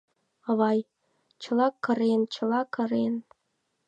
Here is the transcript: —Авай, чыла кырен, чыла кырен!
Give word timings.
—Авай, 0.49 0.79
чыла 1.41 1.67
кырен, 1.83 2.21
чыла 2.33 2.61
кырен! 2.73 3.13